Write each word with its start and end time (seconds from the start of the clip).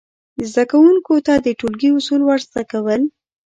زده 0.51 0.63
کوونکو 0.71 1.13
ته 1.25 1.33
د 1.45 1.47
ټولګي 1.59 1.89
اصول 1.97 2.21
ور 2.25 2.39
زده 2.49 2.63
کول، 2.71 3.01